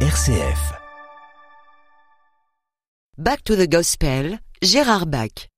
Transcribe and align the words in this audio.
RCF. 0.00 0.76
Back 3.16 3.42
to 3.44 3.56
the 3.56 3.66
Gospel, 3.66 4.38
Gérard 4.62 5.10
Bach. 5.10 5.48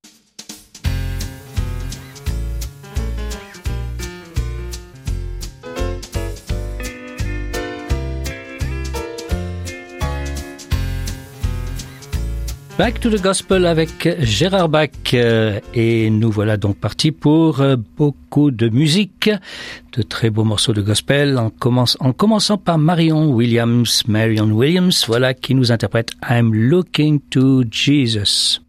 Back 12.79 13.01
to 13.01 13.11
the 13.11 13.21
Gospel 13.21 13.67
avec 13.67 14.09
Gérard 14.21 14.69
Bach. 14.69 14.91
Euh, 15.13 15.59
et 15.75 16.11
nous 16.11 16.31
voilà 16.31 16.57
donc 16.57 16.77
partis 16.77 17.11
pour 17.11 17.61
euh, 17.61 17.75
beaucoup 17.97 18.53
de 18.53 18.69
musique, 18.69 19.29
de 19.97 20.03
très 20.03 20.31
beaux 20.31 20.45
morceaux 20.45 20.73
de 20.73 20.81
gospel, 20.81 21.39
en, 21.39 21.51
en 21.99 22.13
commençant 22.13 22.57
par 22.57 22.79
Marion 22.79 23.33
Williams. 23.33 24.05
Marion 24.07 24.53
Williams, 24.53 25.05
voilà 25.09 25.35
qui 25.35 25.57
nous 25.57 25.73
interprète 25.73 26.13
I'm 26.31 26.55
Looking 26.55 27.19
to 27.31 27.65
Jesus. 27.69 28.61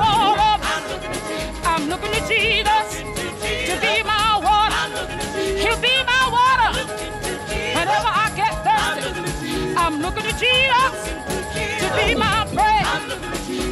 I'm 0.00 1.88
looking 1.88 2.12
to 2.12 2.20
Jesus 2.28 3.02
to 3.68 3.74
be 3.80 4.02
my 4.02 4.38
water. 4.46 4.84
He'll 5.62 5.80
be 5.80 5.94
my 6.04 6.24
water. 6.36 6.70
Whenever 7.76 8.10
I 8.24 8.30
get 8.36 8.52
thirsty, 8.66 9.74
I'm 9.76 10.00
looking 10.00 10.24
to 10.24 10.32
Jesus 10.38 10.94
to 11.80 11.86
be 11.96 12.14
my 12.14 12.46
bread. 12.54 12.86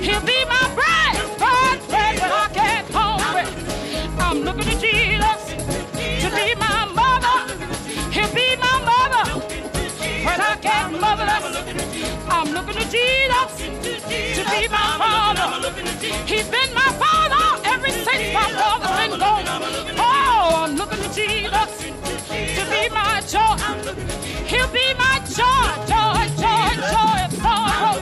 He'll 0.03 0.21
be 0.21 0.45
my 0.47 0.65
bread, 0.75 1.17
I 1.41 2.49
get 2.53 2.85
hungry. 2.93 3.47
I'm 4.19 4.43
looking 4.43 4.65
to 4.65 4.81
Jesus 4.81 5.41
to 6.23 6.29
be 6.37 6.55
my 6.57 6.85
mother. 7.01 7.37
He'll 8.11 8.35
be 8.35 8.57
my 8.57 8.77
mother 8.91 9.25
when 10.27 10.41
I 10.41 10.57
get 10.61 10.93
motherless. 10.93 11.57
I'm 12.29 12.53
looking 12.53 12.75
to 12.75 12.91
Jesus 12.91 13.96
be 14.61 14.69
my 14.69 14.99
father. 14.99 15.71
He's 16.27 16.49
been 16.49 16.73
my 16.75 16.91
father 17.03 17.61
ever 17.65 17.89
since 17.89 18.35
my 18.35 18.49
father's 18.61 18.97
been 19.01 19.19
gone. 19.19 19.45
Oh, 19.99 20.65
I'm 20.65 20.77
looking 20.77 21.01
to 21.03 21.15
Jesus 21.15 21.71
to 22.57 22.63
be 22.71 22.89
my 22.91 23.21
joy. 23.33 23.57
He'll 24.47 24.69
be 24.69 24.95
my 24.95 25.21
joy, 25.39 25.69
joy, 25.91 26.23
joy, 26.43 26.71
joy, 26.93 27.21
sorrow. 27.43 27.95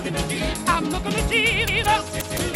I'm 0.67 0.91
looking 0.91 1.13
to 1.13 1.29
Jesus. 1.29 2.54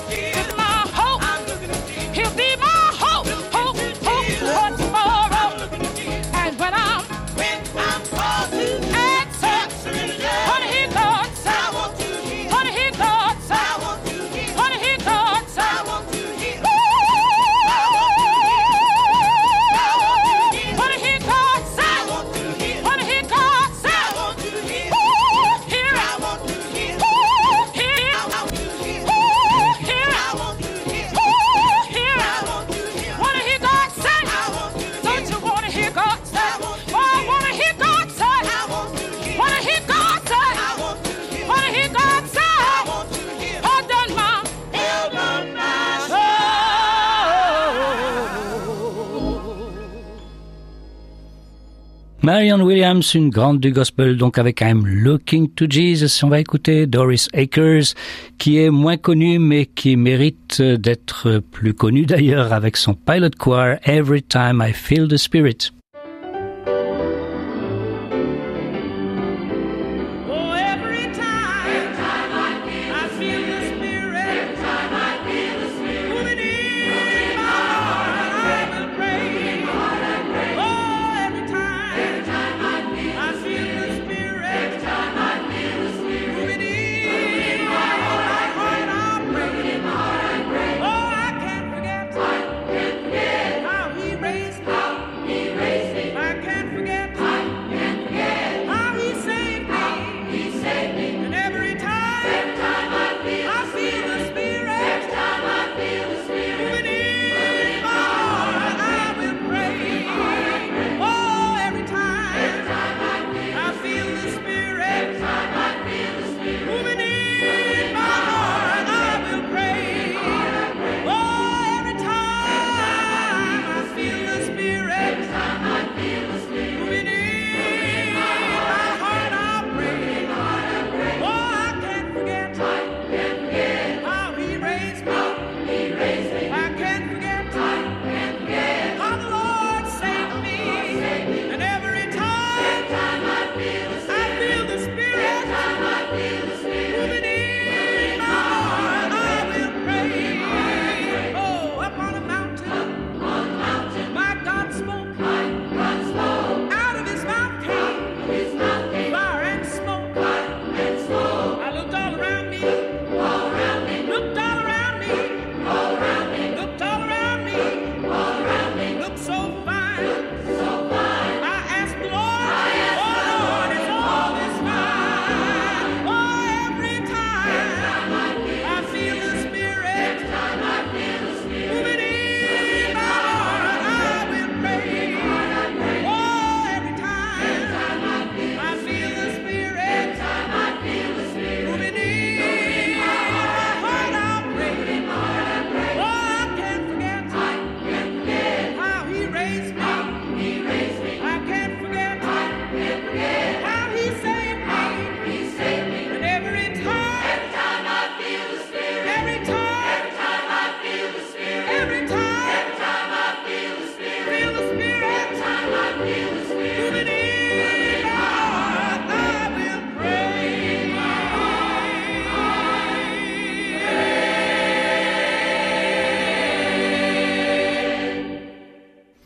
Marion 52.28 52.60
Williams, 52.60 53.14
une 53.14 53.30
grande 53.30 53.58
du 53.58 53.72
gospel, 53.72 54.18
donc 54.18 54.36
avec 54.36 54.60
I'm 54.60 54.86
Looking 54.86 55.48
to 55.54 55.64
Jesus. 55.66 56.22
On 56.22 56.28
va 56.28 56.40
écouter 56.40 56.86
Doris 56.86 57.26
Akers, 57.32 57.94
qui 58.36 58.58
est 58.58 58.68
moins 58.68 58.98
connue, 58.98 59.38
mais 59.38 59.64
qui 59.64 59.96
mérite 59.96 60.60
d'être 60.60 61.38
plus 61.50 61.72
connue 61.72 62.04
d'ailleurs 62.04 62.52
avec 62.52 62.76
son 62.76 62.92
pilot 62.92 63.30
choir 63.38 63.78
Every 63.86 64.22
Time 64.22 64.62
I 64.62 64.74
Feel 64.74 65.08
the 65.08 65.16
Spirit. 65.16 65.72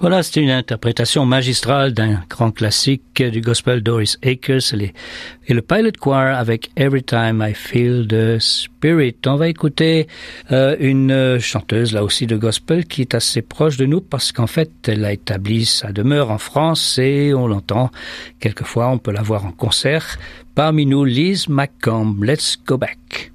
Voilà, 0.02 0.24
c'était 0.24 0.40
une 0.40 0.50
interprétation 0.50 1.24
magistrale 1.26 1.92
d'un 1.92 2.24
grand 2.28 2.50
classique 2.50 3.22
du 3.22 3.40
gospel 3.40 3.84
Doris 3.84 4.18
Akers 4.24 4.74
et 4.74 5.54
le 5.54 5.62
Pilot 5.62 5.92
Choir 6.00 6.36
avec 6.36 6.72
Every 6.74 7.04
Time 7.04 7.40
I 7.48 7.54
Feel 7.54 8.08
the 8.08 8.40
Spirit. 8.40 9.14
On 9.26 9.36
va 9.36 9.46
écouter 9.46 10.08
euh, 10.50 10.74
une 10.80 11.12
euh, 11.12 11.38
chanteuse 11.38 11.92
là 11.92 12.02
aussi 12.02 12.26
de 12.26 12.36
gospel 12.36 12.86
qui 12.86 13.02
est 13.02 13.14
assez 13.14 13.42
proche 13.42 13.76
de 13.76 13.86
nous 13.86 14.00
parce 14.00 14.32
qu'en 14.32 14.48
fait 14.48 14.72
elle 14.88 15.04
a 15.04 15.12
établi 15.12 15.64
sa 15.66 15.92
demeure 15.92 16.32
en 16.32 16.38
France 16.38 16.98
et 16.98 17.32
on 17.32 17.46
l'entend 17.46 17.92
quelquefois, 18.40 18.88
on 18.88 18.98
peut 18.98 19.12
la 19.12 19.22
voir 19.22 19.46
en 19.46 19.52
concert. 19.52 20.18
Parmi 20.56 20.84
nous, 20.84 21.04
Liz 21.04 21.48
McComb. 21.48 22.24
Let's 22.24 22.58
go 22.66 22.76
back. 22.76 23.31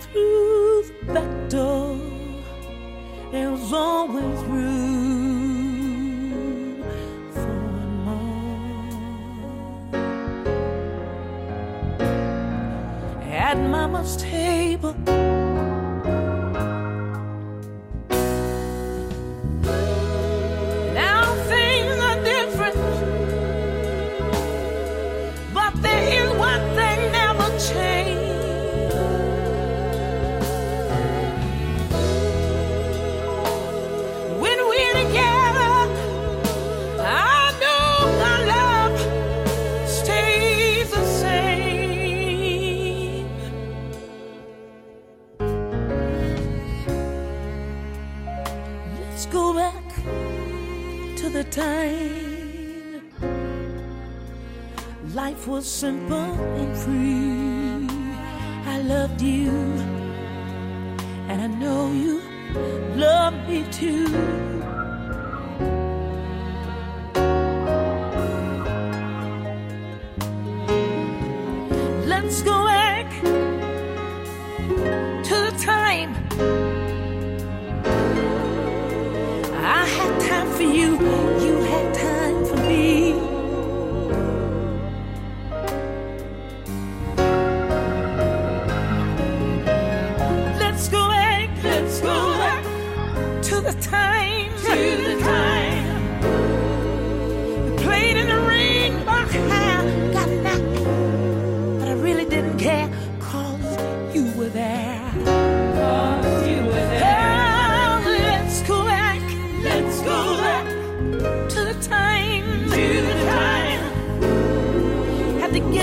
Through 0.00 0.82
the 0.82 1.12
back 1.12 1.48
door, 1.48 1.98
there 3.32 3.50
was 3.50 3.72
always 3.72 4.44
room 4.44 5.54
for 7.32 7.56
more. 8.06 8.40
At 13.22 13.58
Mama's 13.58 14.16
table. 14.16 14.94
Was 55.60 55.68
simple 55.68 56.32
and 56.60 56.74
free. 56.74 57.86
I 58.64 58.80
loved 58.80 59.20
you, 59.20 59.50
and 61.28 61.42
I 61.42 61.48
know 61.48 61.92
you 61.92 62.22
love 62.96 63.34
me 63.46 63.66
too. 63.70 64.08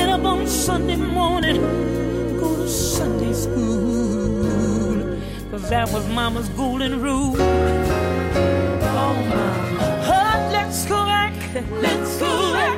Get 0.08 0.20
up 0.20 0.26
on 0.26 0.48
Sunday 0.48 0.96
morning 0.96 1.60
go 2.40 2.56
to 2.56 2.68
Sunday 2.68 3.34
school. 3.34 5.18
Cause 5.52 5.70
that 5.70 5.92
was 5.92 6.08
mama's 6.08 6.50
golden 6.50 7.02
rule. 7.02 7.36
Oh, 7.40 9.14
mama. 9.32 10.00
Oh, 10.16 10.50
let's 10.54 10.86
go 10.86 11.06
back, 11.06 11.34
let's 11.82 12.20
go 12.20 12.54
back 12.54 12.77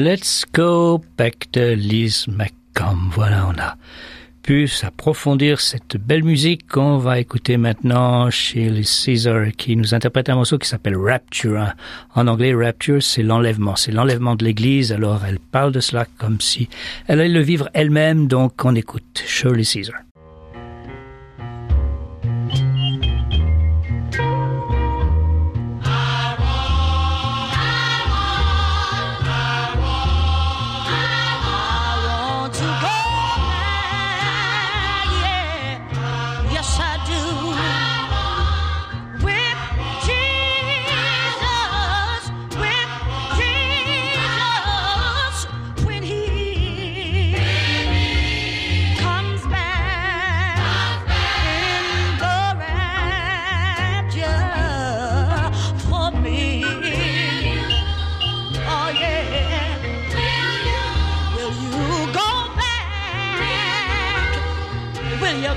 Let's 0.00 0.46
go 0.50 1.04
back 1.18 1.48
de 1.52 1.74
Liz 1.74 2.26
McComb. 2.26 3.10
Voilà, 3.12 3.46
on 3.46 3.58
a 3.60 3.76
pu 4.40 4.66
approfondir 4.82 5.60
cette 5.60 5.98
belle 5.98 6.24
musique 6.24 6.66
qu'on 6.66 6.96
va 6.96 7.18
écouter 7.18 7.58
maintenant 7.58 8.30
chez 8.30 8.70
Caesar 8.82 9.48
qui 9.58 9.76
nous 9.76 9.92
interprète 9.92 10.30
un 10.30 10.36
morceau 10.36 10.56
qui 10.56 10.66
s'appelle 10.66 10.96
Rapture. 10.96 11.74
En 12.14 12.28
anglais, 12.28 12.54
Rapture, 12.54 13.02
c'est 13.02 13.22
l'enlèvement. 13.22 13.76
C'est 13.76 13.92
l'enlèvement 13.92 14.36
de 14.36 14.44
l'église. 14.46 14.90
Alors, 14.90 15.20
elle 15.28 15.38
parle 15.38 15.72
de 15.72 15.80
cela 15.80 16.06
comme 16.16 16.40
si 16.40 16.70
elle 17.06 17.20
allait 17.20 17.28
le 17.28 17.42
vivre 17.42 17.68
elle-même. 17.74 18.26
Donc, 18.26 18.64
on 18.64 18.74
écoute 18.74 19.22
Shirley 19.26 19.64
Caesar. 19.64 19.96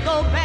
Go 0.04 0.22
back 0.24 0.43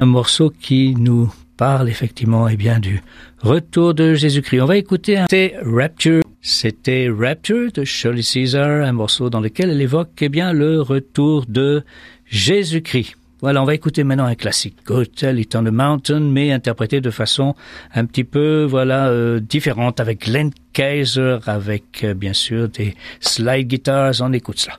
Un 0.00 0.06
morceau 0.06 0.50
qui 0.50 0.94
nous 0.96 1.32
parle 1.56 1.88
effectivement 1.88 2.48
eh 2.48 2.56
bien 2.56 2.78
du 2.78 3.02
retour 3.40 3.94
de 3.94 4.14
Jésus-Christ. 4.14 4.60
On 4.60 4.66
va 4.66 4.76
écouter 4.76 5.18
un 5.18 5.26
Rapture. 5.62 6.22
C'était 6.40 7.08
Rapture 7.10 7.72
de 7.72 7.84
Shirley 7.84 8.22
Caesar, 8.22 8.82
un 8.84 8.92
morceau 8.92 9.28
dans 9.28 9.40
lequel 9.40 9.70
elle 9.70 9.82
évoque 9.82 10.10
eh 10.20 10.28
bien 10.28 10.52
le 10.52 10.80
retour 10.80 11.46
de 11.48 11.82
Jésus-Christ. 12.26 13.16
Voilà, 13.40 13.62
on 13.62 13.64
va 13.64 13.74
écouter 13.74 14.02
maintenant 14.02 14.24
un 14.24 14.34
classique, 14.34 14.78
Hotel 14.88 15.38
It 15.38 15.54
on 15.54 15.62
the 15.62 15.70
Mountain, 15.70 16.20
mais 16.20 16.50
interprété 16.50 17.00
de 17.00 17.10
façon 17.10 17.54
un 17.94 18.04
petit 18.04 18.24
peu, 18.24 18.64
voilà, 18.68 19.08
euh, 19.08 19.38
différente, 19.38 20.00
avec 20.00 20.26
Glenn 20.26 20.50
Kaiser, 20.72 21.38
avec 21.46 22.02
euh, 22.02 22.14
bien 22.14 22.32
sûr 22.32 22.68
des 22.68 22.94
slide 23.20 23.68
guitars. 23.68 24.14
On 24.20 24.32
écoute 24.32 24.58
cela. 24.58 24.78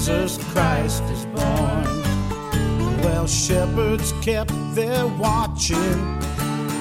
Jesus 0.00 0.38
Christ 0.54 1.02
is 1.12 1.26
born. 1.26 1.84
Well, 3.02 3.26
shepherds 3.26 4.14
kept 4.22 4.50
their 4.74 5.06
watching 5.06 6.18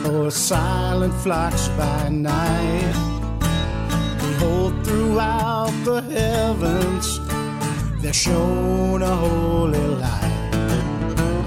o'er 0.05 0.31
silent 0.31 1.13
flocks 1.15 1.67
by 1.79 2.07
night. 2.07 2.93
Behold, 4.21 4.85
throughout 4.85 5.73
the 5.83 6.01
heavens 6.03 7.19
there 8.01 8.13
shone 8.13 9.01
a 9.01 9.15
holy 9.17 9.85
light. 10.05 10.51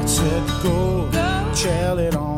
It 0.03 0.09
said, 0.09 0.63
Go, 0.63 1.09
tell 1.55 1.99
it 1.99 2.15
on 2.15 2.32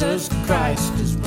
Jesus 0.00 0.30
Christ 0.46 0.94
is 0.94 1.19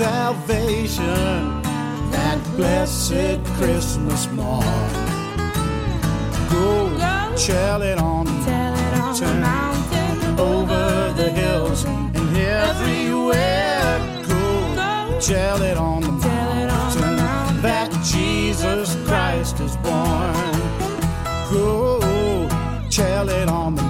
salvation 0.00 1.60
that 2.10 2.38
blessed 2.56 3.38
Christmas 3.58 4.30
morn. 4.32 4.64
Go, 6.50 6.88
Go. 6.96 7.34
tell 7.36 7.82
it 7.82 7.98
on 7.98 8.24
the 8.24 8.32
Tell 8.50 8.74
it 8.86 8.94
on 8.98 9.14
the 9.20 9.34
mountain, 9.50 10.40
over 10.40 11.12
the 11.20 11.28
hills 11.40 11.84
and 11.84 12.16
everywhere. 12.34 13.98
Go, 14.26 14.42
Go. 14.74 15.20
tell 15.20 15.60
it 15.70 15.76
on 15.76 16.00
the 16.00 16.14
Tell 16.28 16.52
it 16.62 16.70
on 16.70 16.92
the 16.96 17.00
mountain 17.00 17.16
mountain. 17.16 17.62
that 17.62 17.90
Jesus 18.02 18.96
Christ 19.06 19.60
is 19.60 19.76
born. 19.84 20.52
Go, 21.52 22.48
tell 22.90 23.28
it 23.28 23.48
on 23.50 23.74
the 23.74 23.89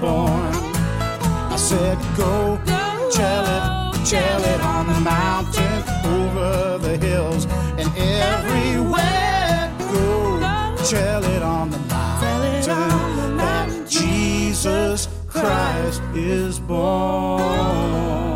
born. 0.00 0.52
I 1.52 1.56
said, 1.56 1.98
go, 2.16 2.58
Go. 2.64 3.10
tell 3.12 3.44
it, 3.44 4.06
tell 4.06 4.42
it 4.44 4.60
on 4.62 4.86
the 4.86 5.00
mountain, 5.00 5.82
over 6.06 6.78
the 6.78 6.96
hills 6.96 7.44
and 7.78 7.88
everywhere. 7.96 9.72
Go, 9.92 10.40
tell 10.84 11.22
it 11.24 11.42
on 11.42 11.70
the 11.70 11.78
mountain. 11.78 13.36
that 13.36 13.86
Jesus 13.88 15.08
Christ 15.28 16.02
is 16.14 16.58
born. 16.60 18.29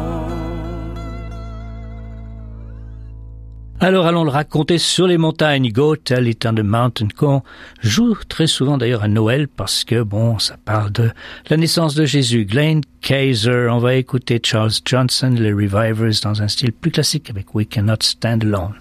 Alors 3.85 4.07
allons 4.07 4.25
le 4.25 4.31
raconter 4.31 4.79
sur 4.79 5.07
les 5.07 5.19
montagnes. 5.19 5.71
Go 5.71 5.95
Tell 5.95 6.27
It 6.27 6.47
on 6.47 6.55
the 6.55 6.61
Mountain 6.61 7.09
qu'on 7.15 7.43
joue 7.83 8.17
très 8.27 8.47
souvent 8.47 8.79
d'ailleurs 8.79 9.03
à 9.03 9.09
Noël 9.09 9.47
parce 9.47 9.85
que 9.85 10.03
bon, 10.03 10.39
ça 10.39 10.57
parle 10.65 10.91
de 10.91 11.11
la 11.51 11.59
naissance 11.59 11.95
de 11.95 12.07
Jésus. 12.07 12.47
Glenn 12.47 12.81
Kaiser, 13.03 13.69
on 13.71 13.81
va 13.81 13.97
écouter 13.97 14.41
Charles 14.43 14.73
Johnson, 14.87 15.35
les 15.39 15.53
Revivers 15.53 16.19
dans 16.23 16.41
un 16.41 16.49
style 16.49 16.73
plus 16.73 16.93
classique 16.93 17.29
avec 17.29 17.55
We 17.55 17.67
Cannot 17.69 17.97
Stand 18.01 18.45
Alone. 18.45 18.73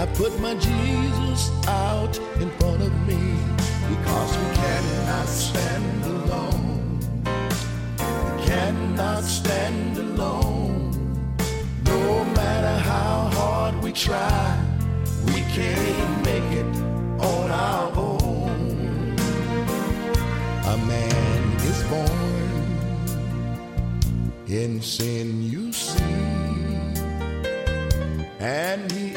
I 0.00 0.06
put 0.14 0.32
my 0.40 0.54
Jesus 0.54 1.50
out 1.68 2.18
in 2.40 2.50
front 2.52 2.80
of 2.80 3.06
me 3.06 3.36
because 3.90 4.38
we 4.38 4.46
cannot 4.56 5.28
stand 5.28 6.04
alone. 6.06 7.00
We 8.24 8.46
cannot 8.46 9.24
stand 9.24 9.98
alone. 9.98 10.90
No 11.84 12.24
matter 12.24 12.78
how 12.78 13.28
hard 13.34 13.82
we 13.82 13.92
try, 13.92 14.58
we 15.26 15.42
can't 15.52 16.24
make 16.24 16.50
it 16.62 16.64
on 17.20 17.50
our 17.50 17.92
own. 17.94 19.18
A 20.64 20.76
man 20.78 21.42
is 21.70 21.82
born 21.92 22.70
in 24.48 24.80
sin, 24.80 25.42
you 25.42 25.74
see, 25.74 26.00
and 28.38 28.90
he 28.92 29.09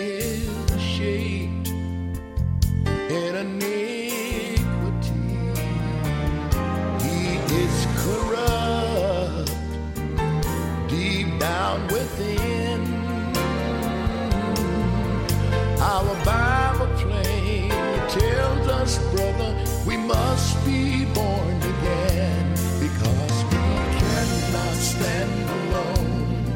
we 19.85 19.97
must 19.97 20.65
be 20.65 21.05
born 21.13 21.57
again 21.57 22.51
because 22.79 23.43
we 23.51 23.63
cannot 23.99 24.75
stand 24.75 25.49
alone. 25.49 26.55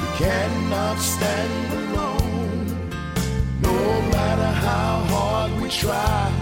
We 0.00 0.08
cannot 0.16 0.98
stand 0.98 1.72
alone. 1.74 2.66
No 3.60 4.00
matter 4.10 4.50
how 4.66 5.04
hard 5.14 5.60
we 5.60 5.68
try, 5.68 6.32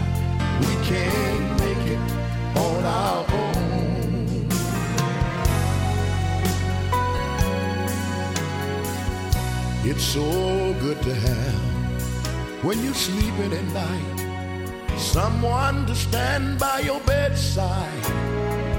we 0.60 0.74
can't 0.86 1.58
make 1.58 1.86
it 1.94 2.02
on 2.56 2.84
our 2.84 3.24
own. 3.42 4.48
It's 9.84 10.04
so 10.04 10.30
good 10.80 11.02
to 11.02 11.14
have 11.14 12.64
when 12.64 12.82
you're 12.82 12.94
sleeping 12.94 13.52
at 13.52 13.64
night 13.74 14.13
someone 15.14 15.86
to 15.86 15.94
stand 15.94 16.58
by 16.58 16.80
your 16.80 16.98
bedside 17.02 18.04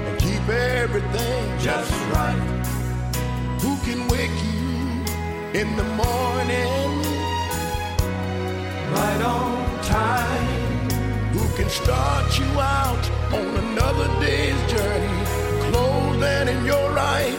and 0.06 0.20
keep 0.20 0.46
everything 0.50 1.58
just 1.58 1.90
right. 2.12 2.66
Who 3.62 3.72
can 3.86 4.06
wake 4.08 4.38
you 4.44 4.68
in 5.60 5.68
the 5.80 5.88
morning 6.02 6.90
right 8.96 9.22
on 9.24 9.82
time? 9.82 10.90
Who 11.36 11.44
can 11.56 11.70
start 11.70 12.38
you 12.38 12.50
out 12.60 13.04
on 13.32 13.48
another 13.64 14.08
day's 14.20 14.60
journey 14.70 15.24
clothed 15.70 16.22
and 16.22 16.50
in 16.50 16.66
your 16.66 16.86
right 16.92 17.38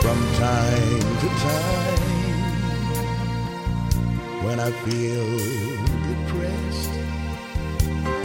from 0.00 0.18
time 0.38 1.00
to 1.22 1.28
time 1.42 1.75
I 4.66 4.72
feel 4.72 5.24
depressed 6.08 6.90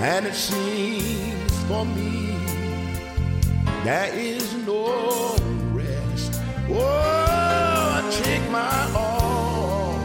and 0.01 0.25
it 0.25 0.34
seems 0.34 1.63
for 1.65 1.86
me 1.86 2.36
there 3.84 4.12
is 4.15 4.51
no 4.65 5.36
rest. 5.71 6.41
Oh, 6.67 6.82
I 6.82 8.21
take 8.23 8.41
my 8.49 8.91
all 8.95 9.99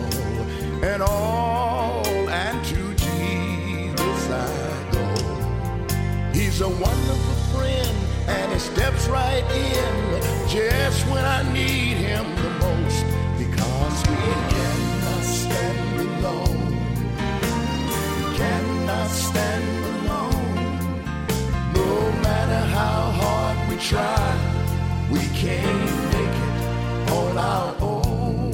and 0.84 1.02
all 1.02 2.04
and 2.28 2.62
to 2.66 2.94
Jesus 2.94 4.30
I 4.30 4.90
go. 4.92 6.34
He's 6.34 6.60
a 6.60 6.68
wonderful 6.68 7.58
friend 7.58 7.96
and 8.28 8.52
he 8.52 8.58
steps 8.58 9.08
right 9.08 9.44
in 9.54 10.50
just 10.50 11.06
when 11.06 11.24
I 11.24 11.50
try, 23.86 25.06
we 25.12 25.20
can't 25.28 25.84
make 26.12 26.36
it 26.46 27.12
on 27.12 27.38
our 27.38 27.72
own. 27.80 28.52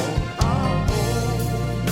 On 0.00 0.14
our 0.40 0.74
own. 0.90 1.84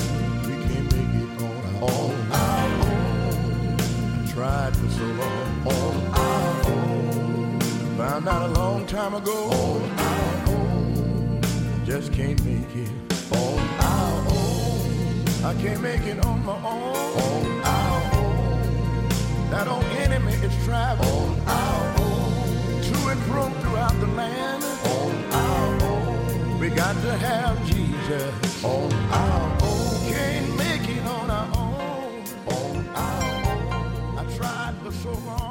We 0.42 0.54
can't 0.66 0.88
make 0.96 1.14
it 1.22 1.30
on 1.40 1.62
our 1.66 1.82
own. 1.88 2.10
On 2.10 2.32
our 2.32 2.70
own. 2.88 3.76
I 3.78 4.32
tried 4.32 4.76
for 4.76 4.88
so 4.88 5.04
long. 5.22 5.48
On 5.68 5.94
our 6.14 6.66
own. 6.66 7.60
Found 7.96 8.26
out 8.26 8.50
a 8.50 8.52
long 8.60 8.84
time 8.86 9.14
ago. 9.14 9.50
On 9.52 9.90
our 10.00 10.48
own. 10.48 11.40
Just 11.86 12.12
can't 12.12 12.44
make 12.44 12.74
it 12.74 12.90
on 13.30 13.58
our 13.94 14.18
own. 14.32 15.44
I 15.44 15.54
can't 15.62 15.80
make 15.80 16.04
it 16.06 16.24
on 16.24 16.44
my 16.44 16.56
own. 16.56 17.52
On. 17.52 17.57
That 19.50 19.66
old 19.66 19.84
enemy 19.84 20.34
is 20.34 20.52
traveling 20.64 21.08
on 21.08 21.40
our 21.48 22.00
own. 22.00 22.82
To 22.82 23.08
and 23.08 23.20
fro 23.22 23.48
throughout 23.62 23.98
the 23.98 24.06
land 24.08 24.62
on 24.62 25.32
our 25.32 25.82
own. 25.84 26.58
We 26.58 26.68
got 26.68 26.94
to 27.02 27.12
have 27.16 27.66
Jesus 27.66 28.64
on 28.64 28.92
our 28.92 29.58
own. 29.62 30.12
Can't 30.12 30.56
make 30.56 30.88
it 30.88 31.02
on 31.06 31.30
our 31.30 31.48
own. 31.56 32.24
On 32.46 32.88
our 32.94 33.52
own. 33.52 34.18
I 34.18 34.36
tried 34.36 34.74
for 34.84 34.92
so 34.92 35.12
long. 35.26 35.47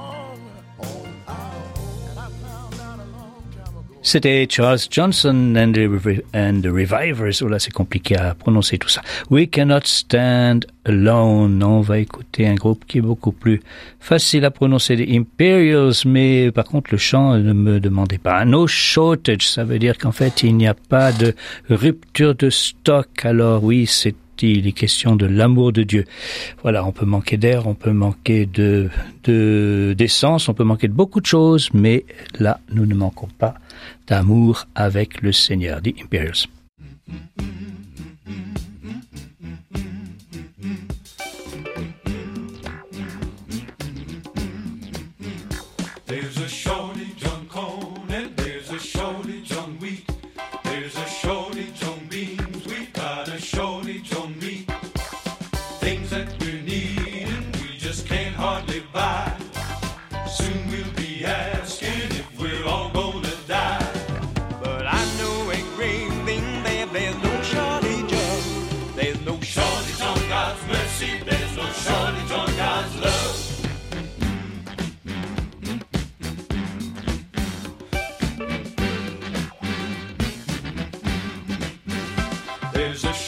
C'était 4.09 4.47
Charles 4.49 4.79
Johnson 4.89 5.53
and 5.57 5.73
the, 5.73 6.23
and 6.33 6.61
the 6.61 6.67
Revivers. 6.67 7.41
Oh 7.41 7.49
là, 7.49 7.59
c'est 7.59 7.73
compliqué 7.73 8.15
à 8.15 8.35
prononcer 8.35 8.77
tout 8.77 8.87
ça. 8.87 9.01
We 9.29 9.49
cannot 9.49 9.81
stand 9.83 10.65
alone. 10.85 11.61
On 11.61 11.81
va 11.81 11.99
écouter 11.99 12.47
un 12.47 12.55
groupe 12.55 12.85
qui 12.87 12.99
est 12.99 13.01
beaucoup 13.01 13.33
plus 13.33 13.59
facile 13.99 14.45
à 14.45 14.49
prononcer, 14.49 14.95
les 14.95 15.17
Imperials, 15.17 15.91
mais 16.05 16.53
par 16.53 16.63
contre 16.63 16.91
le 16.93 16.97
chant 16.97 17.37
ne 17.37 17.51
me 17.51 17.81
demandez 17.81 18.17
pas. 18.17 18.45
No 18.45 18.65
shortage, 18.65 19.45
ça 19.45 19.65
veut 19.65 19.77
dire 19.77 19.97
qu'en 19.97 20.13
fait 20.13 20.41
il 20.41 20.55
n'y 20.55 20.67
a 20.67 20.73
pas 20.73 21.11
de 21.11 21.35
rupture 21.69 22.33
de 22.33 22.49
stock. 22.49 23.09
Alors 23.25 23.61
oui, 23.61 23.87
c'est 23.87 24.15
il 24.43 24.67
est 24.67 24.71
question 24.71 25.15
de 25.15 25.25
l'amour 25.25 25.71
de 25.71 25.83
Dieu. 25.83 26.05
Voilà, 26.61 26.85
on 26.85 26.91
peut 26.91 27.05
manquer 27.05 27.37
d'air, 27.37 27.67
on 27.67 27.73
peut 27.75 27.91
manquer 27.91 28.45
de 28.45 28.89
de- 29.23 29.93
d'essence, 29.97 30.47
on 30.49 30.53
peut 30.53 30.63
manquer 30.63 30.87
de 30.87 30.93
beaucoup 30.93 31.19
de 31.21 31.25
choses, 31.25 31.69
mais 31.73 32.05
là, 32.39 32.59
nous 32.73 32.85
ne 32.85 32.95
manquons 32.95 33.29
pas 33.37 33.55
d'amour 34.07 34.65
avec 34.75 35.21
le 35.21 35.31
Seigneur. 35.31 35.81
The 35.81 35.93
Imperials. 36.03 36.45
There's 82.87 83.03
a 83.03 83.26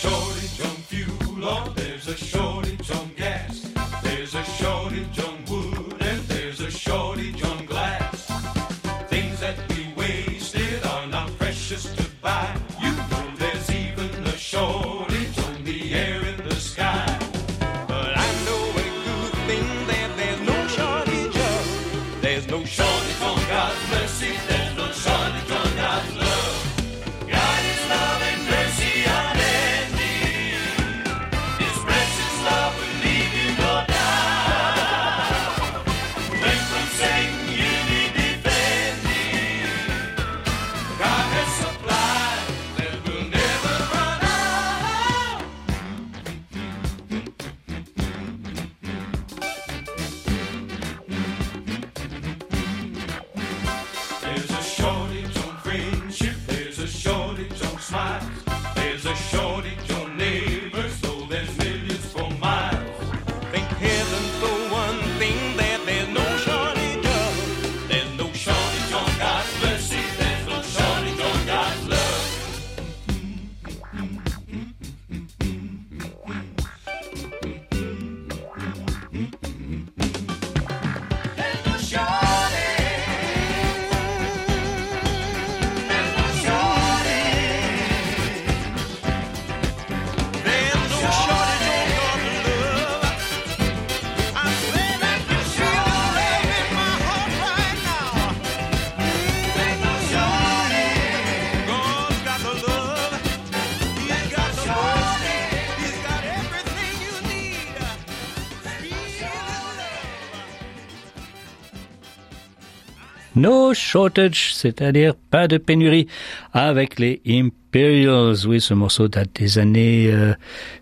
No 113.40 113.74
shortage, 113.74 114.54
c'est-à-dire 114.54 115.16
pas 115.16 115.48
de 115.48 115.58
pénurie 115.58 116.08
avec 116.52 117.00
les 117.00 117.22
Imperials. 117.26 118.36
Oui, 118.46 118.60
ce 118.60 118.74
morceau 118.74 119.08
date 119.08 119.30
des 119.36 119.58
années, 119.58 120.12
euh, 120.12 120.34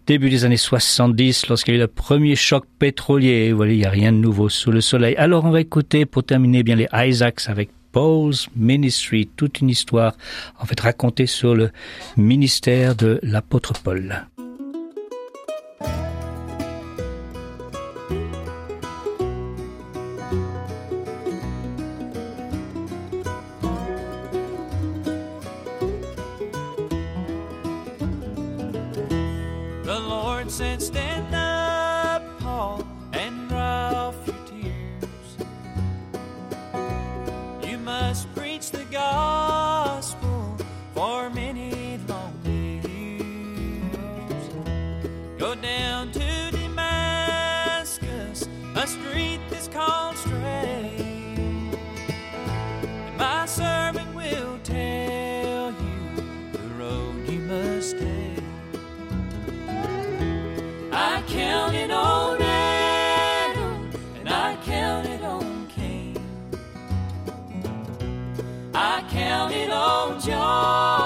début 0.08 0.32
des 0.32 0.44
années 0.44 0.58
70, 0.58 1.50
lorsqu'il 1.50 1.76
y 1.76 1.78
a 1.78 1.82
eu 1.82 1.82
le 1.82 1.88
premier 1.88 2.36
choc 2.36 2.66
pétrolier. 2.80 3.52
Voilà, 3.52 3.74
il 3.74 3.78
n'y 3.78 3.86
a 3.86 3.92
rien 3.92 4.12
de 4.12 4.18
nouveau 4.18 4.50
sous 4.50 4.72
le 4.72 4.82
soleil. 4.82 5.16
Alors, 5.18 5.46
on 5.46 5.52
va 5.52 5.62
écouter, 5.62 6.08
pour 6.08 6.24
terminer 6.24 6.64
bien, 6.64 6.78
les 6.78 6.88
Isaacs 6.92 7.42
avec 7.46 7.70
Paul's 7.92 8.48
Ministry, 8.56 9.30
toute 9.36 9.62
une 9.62 9.70
histoire, 9.70 10.18
en 10.60 10.66
fait, 10.66 10.80
racontée 10.80 11.28
sur 11.28 11.54
le 11.54 11.70
ministère 12.16 12.96
de 12.96 13.20
l'apôtre 13.22 13.74
Paul. 13.84 14.26
안. 70.34 70.97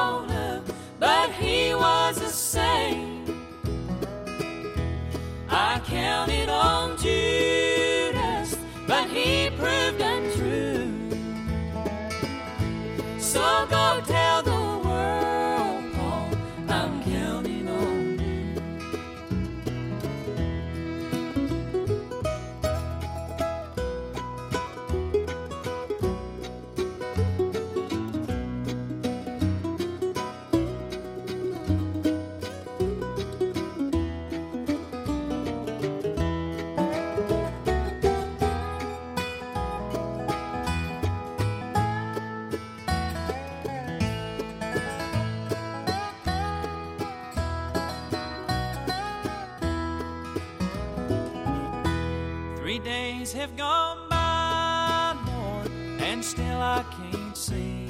Have 53.41 53.58
gone 53.58 53.97
by 54.08 55.15
more, 55.25 55.63
and 55.99 56.23
still 56.23 56.62
I 56.62 56.86
can't 56.91 57.36
see. 57.36 57.88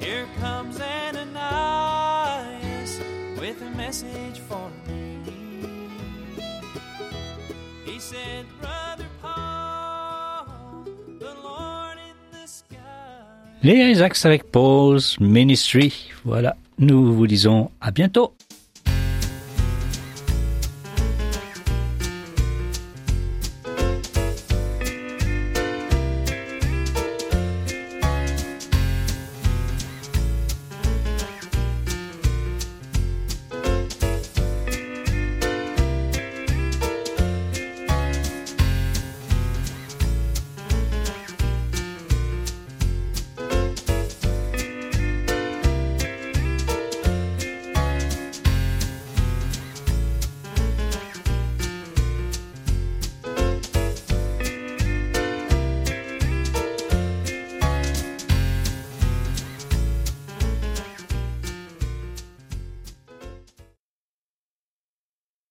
Here 0.00 0.26
comes 0.40 0.80
Ananias 0.80 1.30
with 3.38 3.62
a 3.62 3.70
message 3.76 4.40
for 4.48 4.68
me. 4.88 5.20
He 7.84 8.00
said, 8.00 8.46
Brother 8.60 9.06
Paul, 9.22 10.46
the 11.20 11.32
Lord 11.44 11.98
in 11.98 12.16
the 12.32 12.48
sky. 12.48 12.74
Les 13.62 13.92
Isaacs 13.92 14.24
avec 14.24 14.50
Paul's 14.50 15.16
Ministry. 15.20 16.10
Voilà, 16.24 16.56
nous 16.80 17.14
vous 17.14 17.28
disons 17.28 17.70
à 17.80 17.92
bientôt. 17.92 18.34